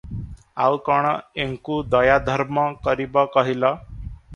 ଆଉ 0.67 0.79
କଣ 0.87 1.11
ଏଙ୍କୁ 1.45 1.77
ଦୟାଧର୍ମ 1.93 2.67
କରିବ 2.89 3.31
କହିଲ? 3.39 3.77